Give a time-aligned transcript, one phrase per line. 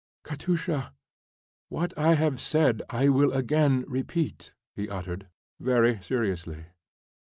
[0.23, 0.93] "Katusha,
[1.69, 5.27] what I have said I will again repeat," he uttered,
[5.59, 6.65] very seriously.